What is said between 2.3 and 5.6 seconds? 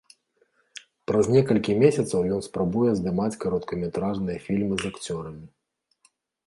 ён спрабуе здымаць кароткаметражныя фільмы з акцёрамі.